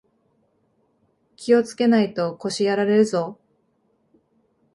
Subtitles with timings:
[1.35, 3.37] 気をつけないと腰やられるぞ